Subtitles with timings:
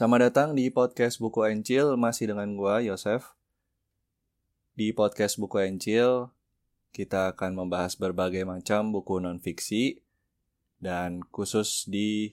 [0.00, 3.36] Selamat datang di podcast Buku Encil, masih dengan gua Yosef.
[4.72, 6.32] Di podcast Buku Encil,
[6.88, 10.00] kita akan membahas berbagai macam buku non-fiksi.
[10.80, 12.32] Dan khusus di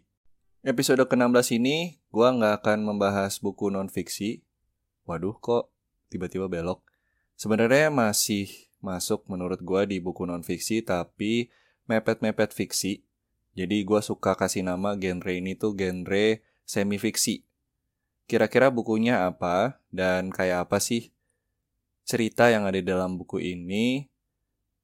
[0.63, 4.47] episode ke-16 ini, gua nggak akan membahas buku non-fiksi.
[5.03, 5.67] Waduh, kok
[6.07, 6.87] tiba-tiba belok.
[7.35, 8.47] Sebenarnya masih
[8.79, 11.51] masuk menurut gua di buku non-fiksi, tapi
[11.83, 13.03] mepet-mepet fiksi.
[13.59, 17.43] Jadi gua suka kasih nama genre ini tuh genre semi-fiksi
[18.27, 21.15] Kira-kira bukunya apa dan kayak apa sih
[22.03, 24.11] cerita yang ada dalam buku ini?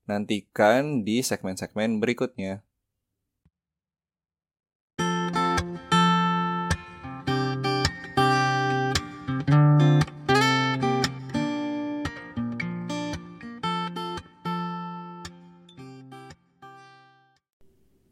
[0.08, 2.64] Nantikan di segmen-segmen berikutnya.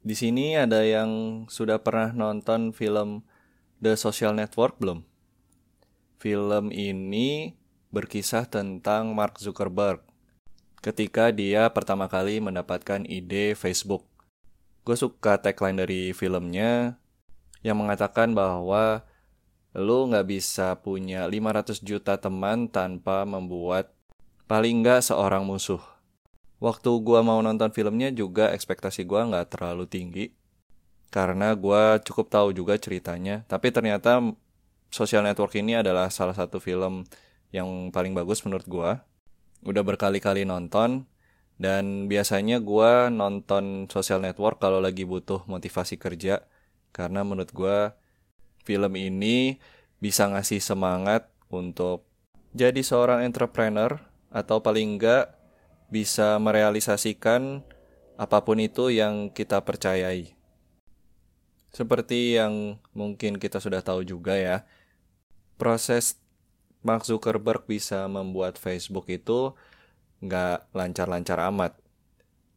[0.04, 3.24] Di sini ada yang sudah pernah nonton film
[3.80, 5.11] The Social Network belum?
[6.22, 7.58] Film ini
[7.90, 10.06] berkisah tentang Mark Zuckerberg
[10.86, 14.06] ketika dia pertama kali mendapatkan ide Facebook.
[14.86, 17.02] Gue suka tagline dari filmnya
[17.66, 19.02] yang mengatakan bahwa
[19.74, 23.90] lu nggak bisa punya 500 juta teman tanpa membuat
[24.46, 25.82] paling nggak seorang musuh.
[26.62, 30.26] Waktu gue mau nonton filmnya juga ekspektasi gue nggak terlalu tinggi.
[31.10, 33.42] Karena gue cukup tahu juga ceritanya.
[33.50, 34.22] Tapi ternyata
[34.92, 37.08] Social Network ini adalah salah satu film
[37.56, 38.92] yang paling bagus menurut gue.
[39.64, 41.08] Udah berkali-kali nonton
[41.56, 46.44] dan biasanya gue nonton Social Network kalau lagi butuh motivasi kerja
[46.92, 47.78] karena menurut gue
[48.68, 49.64] film ini
[50.04, 52.04] bisa ngasih semangat untuk
[52.52, 53.96] jadi seorang entrepreneur
[54.28, 55.32] atau paling enggak
[55.88, 57.64] bisa merealisasikan
[58.20, 60.36] apa pun itu yang kita percayai.
[61.72, 64.68] Seperti yang mungkin kita sudah tahu juga ya,
[65.62, 66.18] proses
[66.82, 69.54] Mark Zuckerberg bisa membuat Facebook itu
[70.26, 71.78] nggak lancar-lancar amat.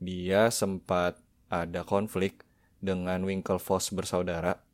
[0.01, 1.21] Dia sempat
[1.53, 2.41] ada konflik
[2.81, 4.65] dengan Winklevoss bersaudara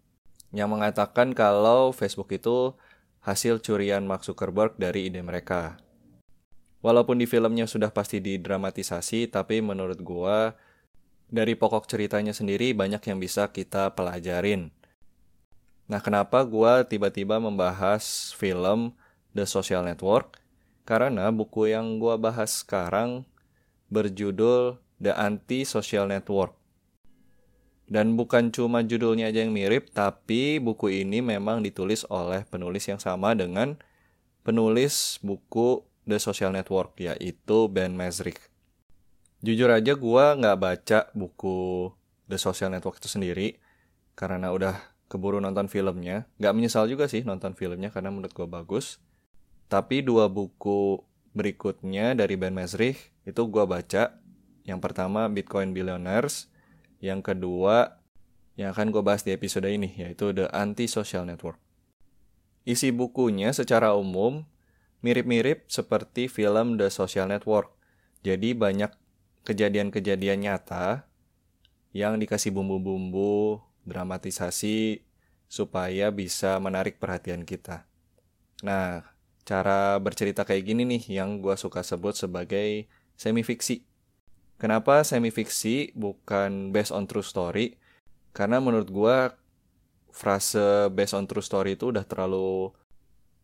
[0.54, 2.75] yang mengatakan kalau Facebook itu
[3.22, 5.78] hasil curian Mark Zuckerberg dari ide mereka.
[6.81, 10.56] Walaupun di filmnya sudah pasti didramatisasi, tapi menurut gua
[11.28, 14.72] dari pokok ceritanya sendiri banyak yang bisa kita pelajarin.
[15.91, 18.95] Nah, kenapa gue tiba-tiba membahas film
[19.34, 20.39] The Social Network?
[20.87, 23.27] Karena buku yang gue bahas sekarang
[23.91, 26.55] berjudul The Anti-Social Network.
[27.91, 33.03] Dan bukan cuma judulnya aja yang mirip, tapi buku ini memang ditulis oleh penulis yang
[33.03, 33.75] sama dengan
[34.47, 38.39] penulis buku The Social Network, yaitu Ben Mesrich.
[39.43, 41.91] Jujur aja gue nggak baca buku
[42.31, 43.59] The Social Network itu sendiri,
[44.15, 44.78] karena udah
[45.10, 46.31] keburu nonton filmnya.
[46.38, 49.03] Gak menyesal juga sih nonton filmnya karena menurut gue bagus.
[49.66, 51.03] Tapi dua buku
[51.34, 54.22] berikutnya dari Ben Mesrich itu gue baca.
[54.62, 56.47] Yang pertama Bitcoin Billionaires.
[57.03, 57.98] Yang kedua
[58.54, 61.59] yang akan gue bahas di episode ini yaitu The Anti-Social Network.
[62.62, 64.47] Isi bukunya secara umum
[65.03, 67.75] mirip-mirip seperti film The Social Network.
[68.21, 68.92] Jadi banyak
[69.48, 71.09] kejadian-kejadian nyata
[71.97, 75.04] yang dikasih bumbu-bumbu dramatisasi
[75.50, 77.84] supaya bisa menarik perhatian kita.
[78.62, 79.02] Nah,
[79.42, 82.86] cara bercerita kayak gini nih yang gue suka sebut sebagai
[83.18, 83.82] semi-fiksi.
[84.60, 87.80] Kenapa semi-fiksi bukan based on true story?
[88.30, 89.16] Karena menurut gue
[90.12, 92.70] frase based on true story itu udah terlalu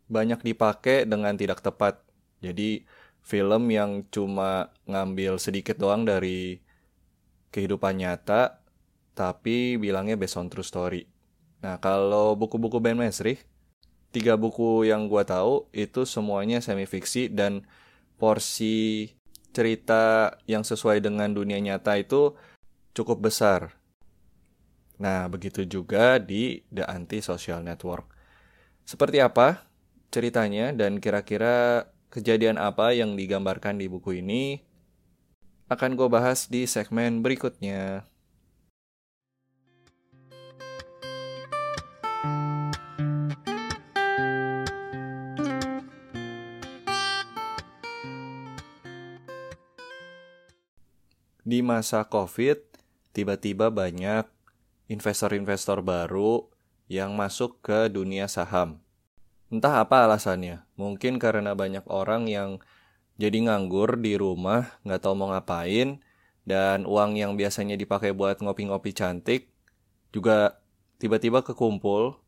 [0.06, 2.04] banyak dipakai dengan tidak tepat.
[2.38, 2.86] Jadi
[3.26, 6.62] film yang cuma ngambil sedikit doang dari
[7.50, 8.65] kehidupan nyata
[9.16, 11.08] tapi bilangnya based on true story.
[11.64, 13.40] Nah, kalau buku-buku Ben Mesrich,
[14.12, 17.64] tiga buku yang gue tahu itu semuanya semi fiksi dan
[18.20, 19.16] porsi
[19.56, 22.36] cerita yang sesuai dengan dunia nyata itu
[22.92, 23.72] cukup besar.
[25.00, 28.08] Nah, begitu juga di The Anti-Social Network.
[28.84, 29.64] Seperti apa
[30.12, 34.60] ceritanya dan kira-kira kejadian apa yang digambarkan di buku ini
[35.68, 38.06] akan gue bahas di segmen berikutnya.
[51.46, 52.58] Di masa COVID,
[53.14, 54.26] tiba-tiba banyak
[54.90, 56.50] investor-investor baru
[56.90, 58.82] yang masuk ke dunia saham.
[59.46, 62.58] Entah apa alasannya, mungkin karena banyak orang yang
[63.14, 66.02] jadi nganggur di rumah, nggak tahu mau ngapain,
[66.42, 69.50] dan uang yang biasanya dipakai buat ngopi-ngopi cantik
[70.10, 70.58] juga
[70.98, 72.18] tiba-tiba kekumpul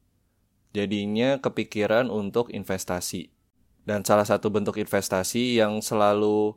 [0.71, 3.35] jadinya kepikiran untuk investasi.
[3.83, 6.55] Dan salah satu bentuk investasi yang selalu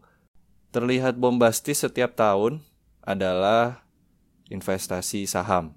[0.71, 2.63] terlihat bombastis setiap tahun
[3.03, 3.83] adalah
[4.47, 5.75] investasi saham.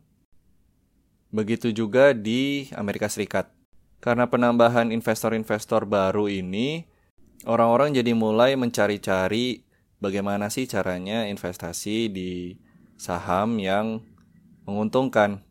[1.35, 3.51] Begitu juga di Amerika Serikat.
[3.99, 6.87] Karena penambahan investor-investor baru ini,
[7.43, 9.67] orang-orang jadi mulai mencari-cari
[9.99, 12.55] bagaimana sih caranya investasi di
[12.95, 14.05] saham yang
[14.63, 15.43] menguntungkan.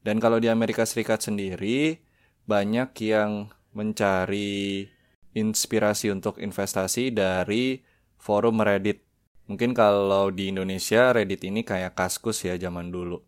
[0.00, 2.00] Dan kalau di Amerika Serikat sendiri,
[2.48, 4.88] banyak yang mencari
[5.36, 7.91] inspirasi untuk investasi dari
[8.22, 9.02] forum Reddit.
[9.50, 13.18] Mungkin kalau di Indonesia Reddit ini kayak Kaskus ya zaman dulu.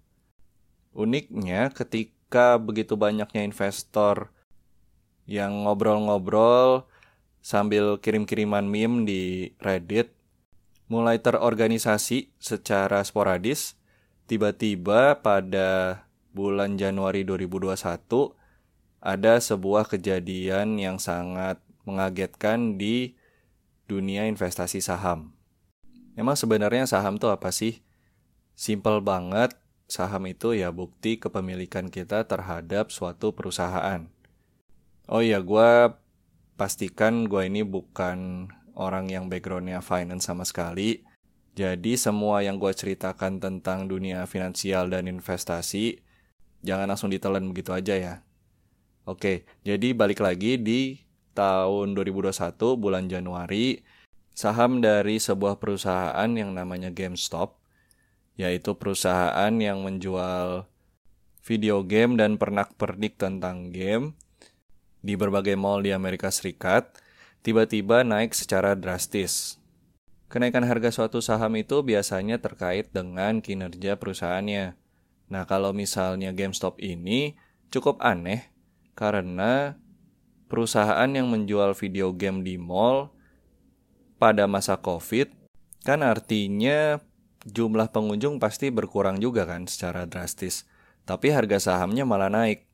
[0.95, 4.31] Uniknya ketika begitu banyaknya investor
[5.27, 6.87] yang ngobrol-ngobrol
[7.43, 10.15] sambil kirim-kiriman meme di Reddit
[10.87, 13.75] mulai terorganisasi secara sporadis
[14.31, 17.75] tiba-tiba pada bulan Januari 2021
[19.05, 23.19] ada sebuah kejadian yang sangat mengagetkan di
[23.91, 25.35] dunia investasi saham.
[26.15, 27.83] Emang sebenarnya saham itu apa sih?
[28.55, 29.59] Simple banget,
[29.91, 34.07] saham itu ya bukti kepemilikan kita terhadap suatu perusahaan.
[35.11, 35.93] Oh iya, gue
[36.55, 38.49] pastikan gue ini bukan
[38.79, 41.03] orang yang backgroundnya finance sama sekali.
[41.55, 46.03] Jadi semua yang gue ceritakan tentang dunia finansial dan investasi,
[46.67, 48.15] jangan langsung ditelan begitu aja ya.
[49.07, 51.04] Oke, jadi balik lagi di
[51.35, 53.83] tahun 2021 bulan Januari,
[54.33, 57.59] saham dari sebuah perusahaan yang namanya GameStop,
[58.39, 60.71] yaitu perusahaan yang menjual
[61.45, 64.17] video game dan pernak-pernik tentang game
[65.05, 66.97] di berbagai mall di Amerika Serikat,
[67.45, 69.61] tiba-tiba naik secara drastis.
[70.33, 74.75] Kenaikan harga suatu saham itu biasanya terkait dengan kinerja perusahaannya.
[75.29, 77.37] Nah, kalau misalnya GameStop ini
[77.69, 78.49] cukup aneh
[78.97, 79.77] karena
[80.47, 83.13] perusahaan yang menjual video game di mall
[84.21, 85.33] pada masa COVID
[85.85, 86.97] kan artinya
[87.45, 90.65] jumlah pengunjung pasti berkurang juga kan secara drastis.
[91.05, 92.65] Tapi harga sahamnya malah naik.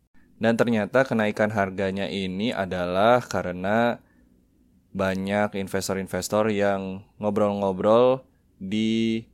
[0.40, 4.00] Dan ternyata kenaikan harganya ini adalah karena
[4.94, 8.24] banyak investor-investor yang ngobrol-ngobrol
[8.56, 9.26] di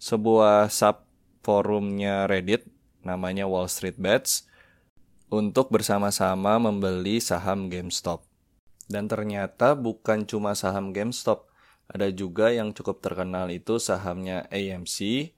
[0.00, 1.04] sebuah sub
[1.44, 2.66] forumnya Reddit
[3.06, 4.45] namanya Wall Street Bets
[5.32, 8.22] untuk bersama-sama membeli saham GameStop.
[8.86, 11.50] Dan ternyata bukan cuma saham GameStop,
[11.90, 15.30] ada juga yang cukup terkenal itu sahamnya AMC.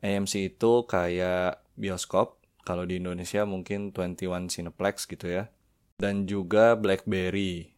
[0.00, 5.52] AMC itu kayak bioskop, kalau di Indonesia mungkin 21 Cineplex gitu ya.
[6.00, 7.72] Dan juga BlackBerry.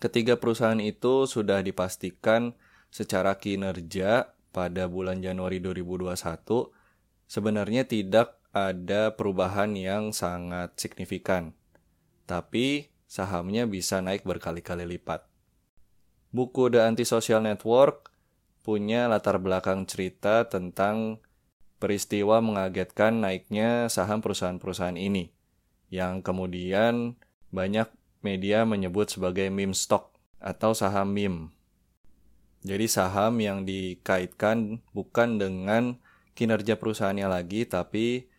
[0.00, 2.56] Ketiga perusahaan itu sudah dipastikan
[2.88, 6.16] secara kinerja pada bulan Januari 2021
[7.30, 11.54] sebenarnya tidak ada perubahan yang sangat signifikan,
[12.26, 15.26] tapi sahamnya bisa naik berkali-kali lipat.
[16.30, 18.10] Buku The Antisocial Network
[18.62, 21.18] punya latar belakang cerita tentang
[21.82, 25.34] peristiwa mengagetkan naiknya saham perusahaan-perusahaan ini,
[25.90, 27.18] yang kemudian
[27.50, 27.90] banyak
[28.22, 31.50] media menyebut sebagai meme stock atau saham meme.
[32.60, 35.96] Jadi saham yang dikaitkan bukan dengan
[36.36, 38.29] kinerja perusahaannya lagi, tapi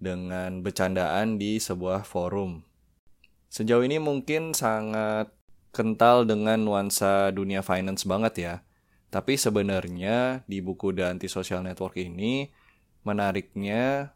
[0.00, 2.64] dengan bercandaan di sebuah forum.
[3.52, 5.30] Sejauh ini mungkin sangat
[5.70, 8.54] kental dengan nuansa dunia finance banget ya.
[9.10, 12.48] Tapi sebenarnya di buku The Anti-Social Network ini
[13.02, 14.14] menariknya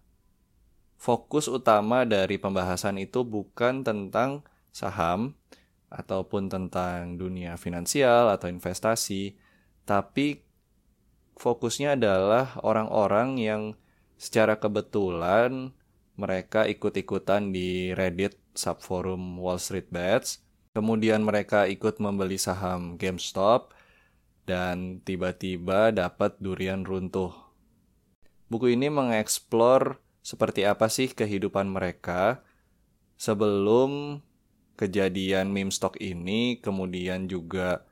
[0.96, 5.36] fokus utama dari pembahasan itu bukan tentang saham
[5.90, 9.38] ataupun tentang dunia finansial atau investasi,
[9.86, 10.42] tapi
[11.38, 13.62] fokusnya adalah orang-orang yang
[14.18, 15.74] secara kebetulan
[16.14, 20.42] mereka ikut-ikutan di Reddit subforum Wall Street Bets.
[20.74, 23.70] Kemudian mereka ikut membeli saham GameStop
[24.42, 27.30] dan tiba-tiba dapat durian runtuh.
[28.50, 32.42] Buku ini mengeksplor seperti apa sih kehidupan mereka
[33.14, 34.20] sebelum
[34.74, 37.86] kejadian meme stock ini, kemudian juga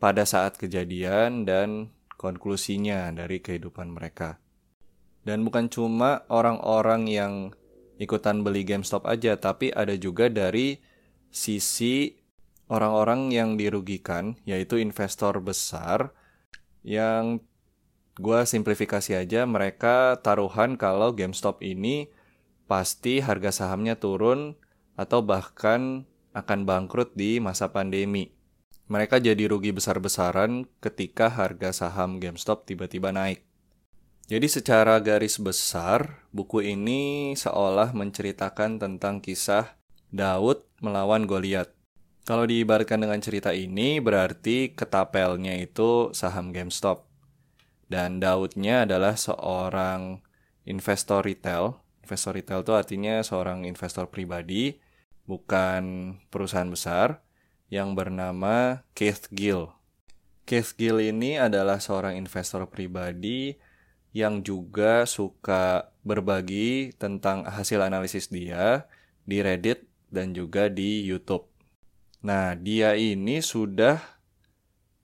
[0.00, 4.40] pada saat kejadian dan konklusinya dari kehidupan mereka.
[5.24, 7.32] Dan bukan cuma orang-orang yang
[7.96, 10.78] ikutan beli GameStop aja, tapi ada juga dari
[11.32, 12.12] sisi
[12.68, 16.12] orang-orang yang dirugikan, yaitu investor besar
[16.84, 17.40] yang
[18.14, 22.12] gue simplifikasi aja mereka taruhan kalau GameStop ini
[22.70, 24.54] pasti harga sahamnya turun
[24.94, 28.30] atau bahkan akan bangkrut di masa pandemi.
[28.86, 33.42] Mereka jadi rugi besar-besaran ketika harga saham GameStop tiba-tiba naik.
[34.24, 39.76] Jadi secara garis besar, buku ini seolah menceritakan tentang kisah
[40.08, 41.68] Daud melawan Goliat.
[42.24, 47.04] Kalau diibaratkan dengan cerita ini, berarti ketapelnya itu saham GameStop.
[47.84, 50.24] Dan Daudnya adalah seorang
[50.64, 51.84] investor retail.
[52.08, 54.80] Investor retail itu artinya seorang investor pribadi,
[55.28, 57.20] bukan perusahaan besar,
[57.68, 59.68] yang bernama Keith Gill.
[60.48, 63.60] Keith Gill ini adalah seorang investor pribadi
[64.14, 68.86] yang juga suka berbagi tentang hasil analisis dia
[69.26, 71.50] di Reddit dan juga di YouTube.
[72.22, 73.98] Nah, dia ini sudah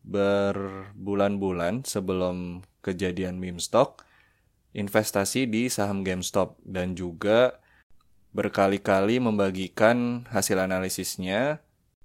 [0.07, 4.07] berbulan-bulan sebelum kejadian meme stock
[4.73, 7.59] investasi di saham GameStop dan juga
[8.31, 11.59] berkali-kali membagikan hasil analisisnya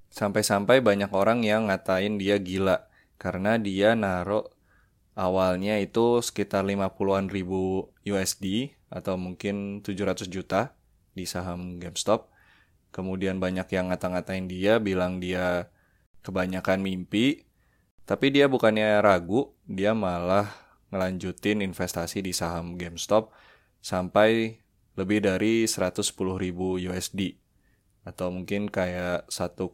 [0.10, 2.90] sampai-sampai banyak orang yang ngatain dia gila
[3.22, 4.50] karena dia naruh
[5.16, 10.76] awalnya itu sekitar 50-an ribu USD atau mungkin 700 juta
[11.16, 12.36] di saham GameStop
[12.96, 15.68] Kemudian banyak yang ngata-ngatain dia, bilang dia
[16.24, 17.44] kebanyakan mimpi.
[18.08, 20.48] Tapi dia bukannya ragu, dia malah
[20.96, 23.36] ngelanjutin investasi di saham GameStop
[23.84, 24.64] sampai
[24.96, 27.36] lebih dari 110 ribu USD.
[28.08, 29.68] Atau mungkin kayak 1,6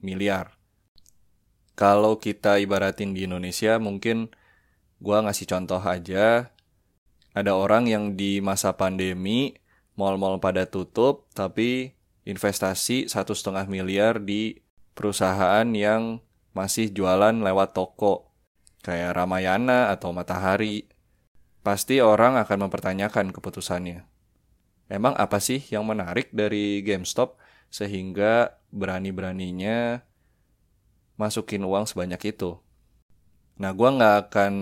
[0.00, 0.56] miliar.
[1.78, 4.30] Kalau kita ibaratin di Indonesia, mungkin
[5.00, 6.52] gua ngasih contoh aja.
[7.30, 9.54] Ada orang yang di masa pandemi
[9.94, 11.94] mall-mall pada tutup, tapi
[12.26, 14.60] investasi satu setengah miliar di
[14.94, 16.20] perusahaan yang
[16.52, 18.34] masih jualan lewat toko,
[18.82, 20.90] kayak Ramayana atau Matahari.
[21.60, 24.08] Pasti orang akan mempertanyakan keputusannya.
[24.90, 27.38] Emang apa sih yang menarik dari GameStop
[27.70, 30.02] sehingga berani-beraninya
[31.20, 32.56] masukin uang sebanyak itu?
[33.60, 34.54] Nah, gue nggak akan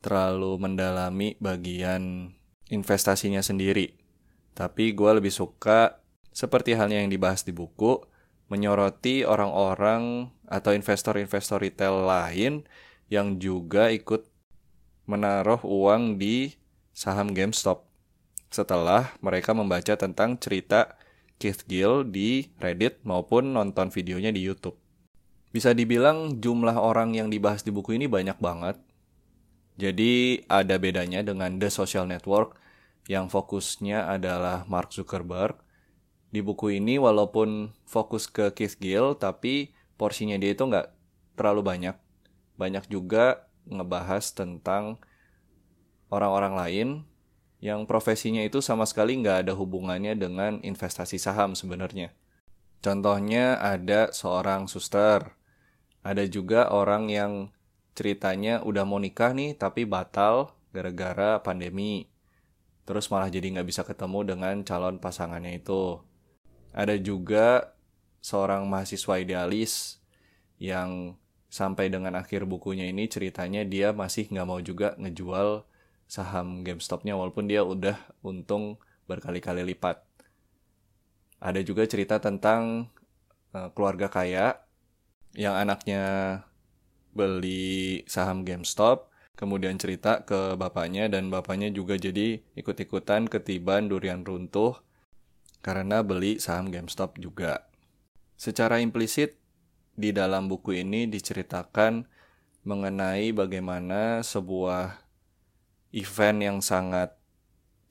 [0.00, 2.32] terlalu mendalami bagian
[2.72, 4.06] investasinya sendiri
[4.56, 6.00] tapi gue lebih suka,
[6.32, 8.00] seperti halnya yang dibahas di buku,
[8.48, 12.64] menyoroti orang-orang atau investor-investor retail lain
[13.12, 14.24] yang juga ikut
[15.04, 16.56] menaruh uang di
[16.96, 17.84] saham GameStop.
[18.48, 20.96] Setelah mereka membaca tentang cerita
[21.36, 24.80] Keith Gill di Reddit maupun nonton videonya di YouTube.
[25.54, 28.76] Bisa dibilang jumlah orang yang dibahas di buku ini banyak banget.
[29.76, 32.56] Jadi ada bedanya dengan The Social Network
[33.06, 35.60] yang fokusnya adalah Mark Zuckerberg.
[36.32, 40.90] Di buku ini walaupun fokus ke Keith Gill, tapi porsinya dia itu nggak
[41.38, 41.96] terlalu banyak.
[42.58, 44.98] Banyak juga ngebahas tentang
[46.08, 46.88] orang-orang lain
[47.60, 52.12] yang profesinya itu sama sekali nggak ada hubungannya dengan investasi saham sebenarnya.
[52.84, 55.34] Contohnya ada seorang suster,
[56.06, 57.32] ada juga orang yang
[57.96, 62.12] ceritanya udah mau nikah nih tapi batal gara-gara pandemi
[62.86, 65.98] terus malah jadi nggak bisa ketemu dengan calon pasangannya itu.
[66.70, 67.74] Ada juga
[68.22, 69.98] seorang mahasiswa idealis
[70.62, 71.18] yang
[71.50, 75.66] sampai dengan akhir bukunya ini ceritanya dia masih nggak mau juga ngejual
[76.06, 78.78] saham GameStop-nya walaupun dia udah untung
[79.10, 80.05] berkali-kali lipat.
[81.40, 82.88] Ada juga cerita tentang
[83.52, 84.60] uh, keluarga kaya
[85.36, 86.04] yang anaknya
[87.12, 94.80] beli saham GameStop kemudian cerita ke bapaknya dan bapaknya juga jadi ikut-ikutan ketiban durian runtuh
[95.60, 97.68] karena beli saham GameStop juga.
[98.40, 99.36] Secara implisit
[99.92, 102.08] di dalam buku ini diceritakan
[102.64, 105.00] mengenai bagaimana sebuah
[105.92, 107.16] event yang sangat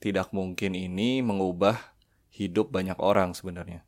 [0.02, 1.95] tidak mungkin ini mengubah
[2.36, 3.82] hidup banyak orang sebenarnya.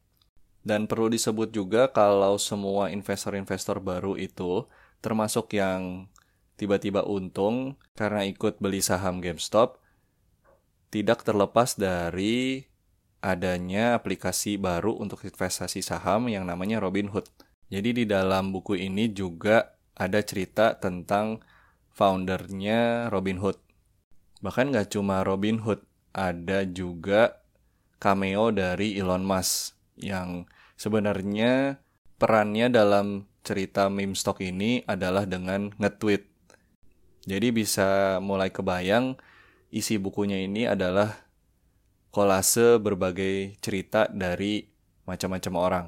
[0.65, 4.65] Dan perlu disebut juga kalau semua investor-investor baru itu
[5.05, 6.11] termasuk yang
[6.59, 9.79] tiba-tiba untung karena ikut beli saham GameStop
[10.91, 12.67] tidak terlepas dari
[13.21, 17.29] adanya aplikasi baru untuk investasi saham yang namanya Robinhood.
[17.69, 21.45] Jadi di dalam buku ini juga ada cerita tentang
[21.93, 23.61] foundernya Robinhood.
[24.41, 25.83] Bahkan nggak cuma Robinhood,
[26.15, 27.43] ada juga
[27.99, 30.47] cameo dari Elon Musk yang
[30.79, 31.83] sebenarnya
[32.19, 36.29] perannya dalam cerita meme stock ini adalah dengan nge-tweet
[37.29, 39.21] jadi bisa mulai kebayang
[39.69, 41.29] isi bukunya ini adalah
[42.09, 44.65] kolase berbagai cerita dari
[45.05, 45.87] macam-macam orang.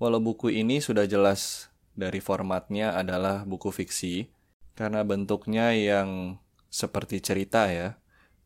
[0.00, 4.32] Walau buku ini sudah jelas dari formatnya adalah buku fiksi,
[4.72, 6.40] karena bentuknya yang
[6.72, 8.00] seperti cerita ya,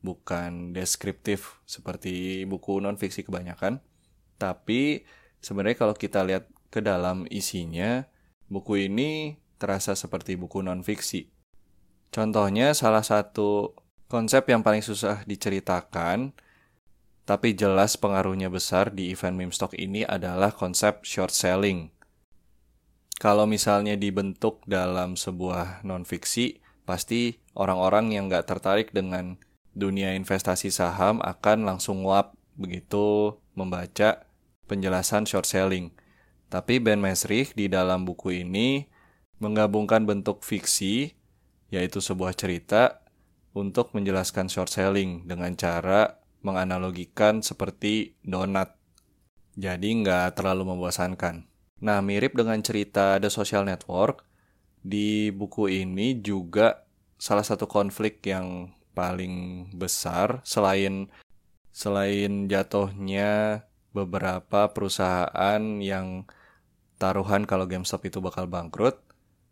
[0.05, 3.81] bukan deskriptif seperti buku non-fiksi kebanyakan.
[4.37, 5.09] Tapi
[5.41, 8.05] sebenarnya kalau kita lihat ke dalam isinya,
[8.53, 11.35] buku ini terasa seperti buku non-fiksi
[12.15, 13.75] Contohnya salah satu
[14.07, 16.31] konsep yang paling susah diceritakan
[17.27, 21.91] tapi jelas pengaruhnya besar di event meme stock ini adalah konsep short selling.
[23.19, 29.43] Kalau misalnya dibentuk dalam sebuah non-fiksi, pasti orang-orang yang nggak tertarik dengan
[29.75, 34.27] dunia investasi saham akan langsung nguap begitu membaca
[34.71, 35.91] penjelasan short selling.
[36.49, 38.87] Tapi Ben Mesrich di dalam buku ini
[39.43, 41.19] menggabungkan bentuk fiksi,
[41.75, 43.03] yaitu sebuah cerita,
[43.55, 48.79] untuk menjelaskan short selling dengan cara menganalogikan seperti donat.
[49.55, 51.47] Jadi nggak terlalu membosankan.
[51.83, 54.27] Nah, mirip dengan cerita The Social Network,
[54.85, 61.11] di buku ini juga salah satu konflik yang paling besar selain
[61.75, 66.25] selain jatuhnya beberapa perusahaan yang
[66.97, 69.03] taruhan kalau GameStop itu bakal bangkrut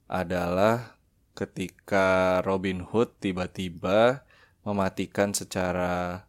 [0.06, 0.96] adalah
[1.34, 4.22] ketika Robin Hood tiba-tiba
[4.62, 6.26] mematikan secara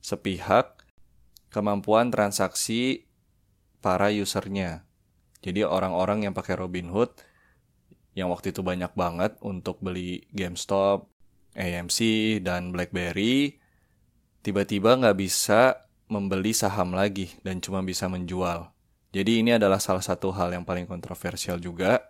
[0.00, 0.88] sepihak
[1.52, 3.08] kemampuan transaksi
[3.84, 4.88] para usernya.
[5.44, 7.14] Jadi orang-orang yang pakai Robinhood
[8.18, 11.06] yang waktu itu banyak banget untuk beli GameStop,
[11.54, 11.98] AMC,
[12.44, 13.60] dan BlackBerry,
[14.42, 18.72] tiba-tiba nggak bisa membeli saham lagi dan cuma bisa menjual.
[19.12, 22.04] Jadi ini adalah salah satu hal yang paling kontroversial juga.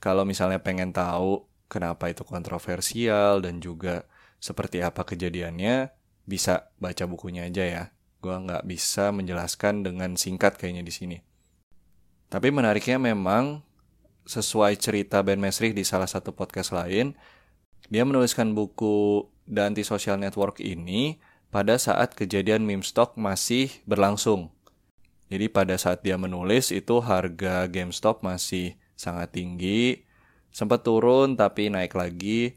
[0.00, 4.04] Kalau misalnya pengen tahu kenapa itu kontroversial dan juga
[4.36, 5.88] seperti apa kejadiannya,
[6.28, 7.84] bisa baca bukunya aja ya.
[8.20, 11.18] Gua nggak bisa menjelaskan dengan singkat kayaknya di sini.
[12.28, 13.64] Tapi menariknya memang
[14.24, 17.12] sesuai cerita Ben Mesrich di salah satu podcast lain,
[17.92, 21.20] dia menuliskan buku The Anti-Social Network ini
[21.52, 24.50] pada saat kejadian meme stock masih berlangsung.
[25.28, 30.04] Jadi pada saat dia menulis itu harga GameStop masih sangat tinggi,
[30.54, 32.56] sempat turun tapi naik lagi.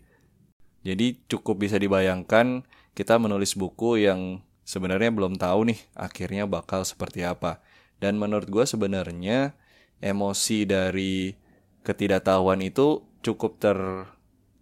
[0.84, 2.64] Jadi cukup bisa dibayangkan
[2.96, 7.60] kita menulis buku yang sebenarnya belum tahu nih akhirnya bakal seperti apa.
[7.98, 9.58] Dan menurut gue sebenarnya
[10.02, 11.34] emosi dari
[11.82, 13.58] ketidaktahuan itu cukup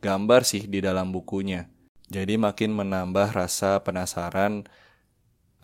[0.05, 1.65] tergambar sih di dalam bukunya.
[2.13, 4.69] Jadi makin menambah rasa penasaran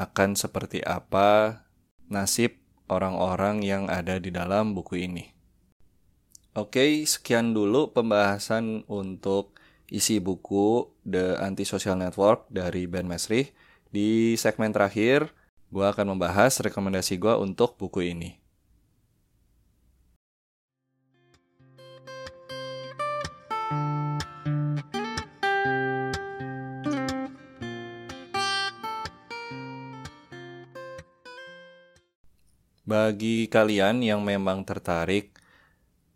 [0.02, 1.62] akan seperti apa
[2.10, 2.58] nasib
[2.90, 5.30] orang-orang yang ada di dalam buku ini.
[6.58, 9.62] Oke, sekian dulu pembahasan untuk
[9.94, 13.54] isi buku The Anti-Social Network dari Ben Mesrich.
[13.94, 15.38] Di segmen terakhir,
[15.70, 18.41] gue akan membahas rekomendasi gue untuk buku ini.
[32.92, 35.32] Bagi kalian yang memang tertarik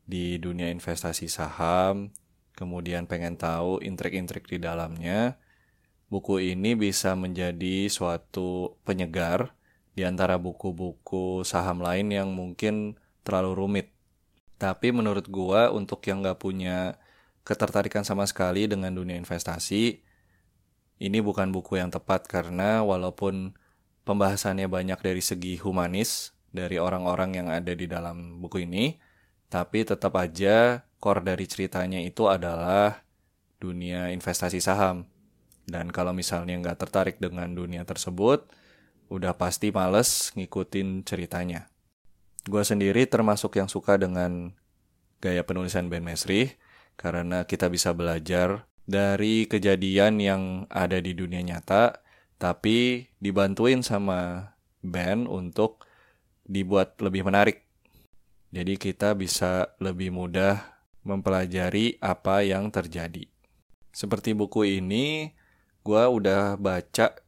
[0.03, 2.11] di dunia investasi saham,
[2.51, 5.39] kemudian pengen tahu intrik-intrik di dalamnya,
[6.11, 9.55] buku ini bisa menjadi suatu penyegar
[9.95, 13.87] di antara buku-buku saham lain yang mungkin terlalu rumit.
[14.59, 16.99] Tapi menurut gua untuk yang nggak punya
[17.47, 20.03] ketertarikan sama sekali dengan dunia investasi,
[20.99, 23.55] ini bukan buku yang tepat karena walaupun
[24.03, 28.95] pembahasannya banyak dari segi humanis dari orang-orang yang ada di dalam buku ini,
[29.51, 33.03] tapi tetap aja core dari ceritanya itu adalah
[33.59, 35.05] dunia investasi saham.
[35.67, 38.47] Dan kalau misalnya nggak tertarik dengan dunia tersebut,
[39.11, 41.69] udah pasti males ngikutin ceritanya.
[42.45, 44.53] Gue sendiri termasuk yang suka dengan
[45.17, 46.53] gaya penulisan Ben Mesri,
[46.95, 52.05] karena kita bisa belajar dari kejadian yang ada di dunia nyata,
[52.37, 54.53] tapi dibantuin sama
[54.85, 55.81] Ben untuk
[56.45, 57.65] dibuat lebih menarik.
[58.55, 63.27] Jadi kita bisa lebih mudah mempelajari apa yang terjadi.
[63.91, 65.33] Seperti buku ini,
[65.85, 67.19] gue udah baca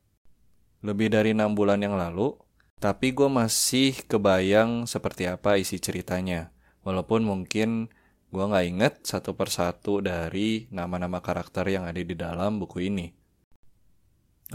[0.82, 2.38] lebih dari enam bulan yang lalu,
[2.78, 6.54] tapi gue masih kebayang seperti apa isi ceritanya.
[6.86, 7.92] Walaupun mungkin
[8.28, 13.12] gue nggak inget satu persatu dari nama-nama karakter yang ada di dalam buku ini.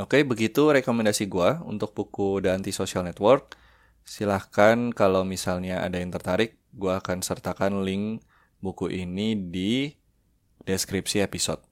[0.01, 3.61] Oke, begitu rekomendasi gue untuk buku The Anti-Social Network.
[4.03, 8.23] Silahkan kalau misalnya ada yang tertarik, gue akan sertakan link
[8.63, 9.95] buku ini di
[10.67, 11.63] deskripsi episode.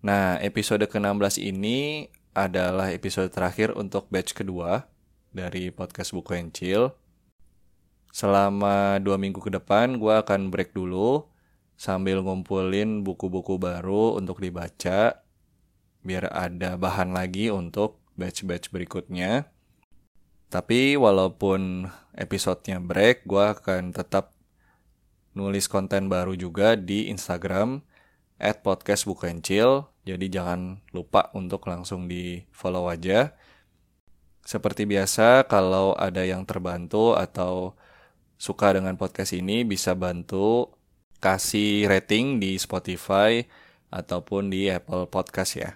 [0.00, 4.86] Nah, episode ke-16 ini adalah episode terakhir untuk batch kedua
[5.34, 6.94] dari podcast Buku Encil.
[8.14, 11.28] Selama dua minggu ke depan, gue akan break dulu
[11.78, 15.22] sambil ngumpulin buku-buku baru untuk dibaca,
[16.02, 19.50] biar ada bahan lagi untuk batch-batch berikutnya.
[20.48, 24.32] Tapi walaupun episodenya break, gue akan tetap
[25.36, 27.84] nulis konten baru juga di Instagram.
[28.38, 29.82] at podcast buku Chill.
[30.06, 33.34] Jadi jangan lupa untuk langsung di follow aja.
[34.46, 37.74] Seperti biasa, kalau ada yang terbantu atau
[38.38, 40.70] suka dengan podcast ini, bisa bantu
[41.18, 43.42] kasih rating di Spotify
[43.90, 45.74] ataupun di Apple Podcast ya.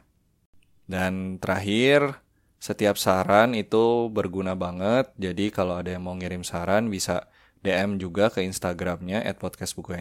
[0.86, 2.21] Dan terakhir,
[2.62, 5.10] setiap saran itu berguna banget.
[5.18, 7.26] Jadi kalau ada yang mau ngirim saran bisa
[7.66, 9.98] DM juga ke Instagramnya at podcast buku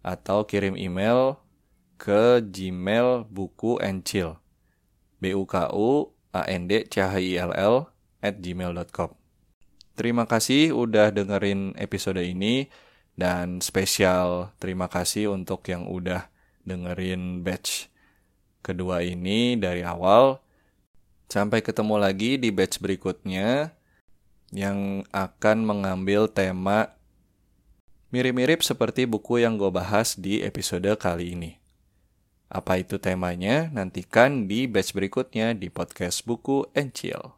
[0.00, 1.36] atau kirim email
[2.00, 4.40] ke Gmail buku and chill.
[5.20, 7.92] B U K U A N D C H I L L
[8.24, 9.12] at gmail.com.
[9.92, 12.72] Terima kasih udah dengerin episode ini
[13.18, 16.30] dan spesial terima kasih untuk yang udah
[16.64, 17.92] dengerin batch
[18.64, 20.47] kedua ini dari awal.
[21.28, 23.76] Sampai ketemu lagi di batch berikutnya
[24.48, 26.96] yang akan mengambil tema
[28.08, 31.60] mirip-mirip seperti buku yang gue bahas di episode kali ini.
[32.48, 33.68] Apa itu temanya?
[33.68, 37.37] Nantikan di batch berikutnya di podcast buku and.